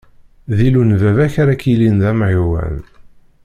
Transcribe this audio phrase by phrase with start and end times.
[0.55, 2.77] D Illu n baba-k ara k-yilin d Amɛiwen.